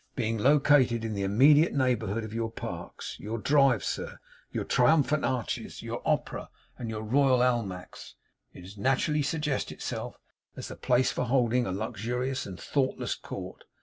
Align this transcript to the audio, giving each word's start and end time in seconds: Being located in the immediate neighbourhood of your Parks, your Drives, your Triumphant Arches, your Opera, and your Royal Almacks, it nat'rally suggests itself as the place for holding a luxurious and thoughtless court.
Being 0.15 0.39
located 0.39 1.05
in 1.05 1.13
the 1.13 1.21
immediate 1.21 1.73
neighbourhood 1.75 2.23
of 2.23 2.33
your 2.33 2.49
Parks, 2.49 3.19
your 3.19 3.37
Drives, 3.37 3.99
your 4.51 4.63
Triumphant 4.63 5.23
Arches, 5.23 5.83
your 5.83 6.01
Opera, 6.03 6.49
and 6.75 6.89
your 6.89 7.03
Royal 7.03 7.43
Almacks, 7.43 8.15
it 8.51 8.79
nat'rally 8.79 9.21
suggests 9.23 9.71
itself 9.71 10.17
as 10.57 10.69
the 10.69 10.75
place 10.75 11.11
for 11.11 11.25
holding 11.25 11.67
a 11.67 11.71
luxurious 11.71 12.47
and 12.47 12.59
thoughtless 12.59 13.13
court. 13.13 13.65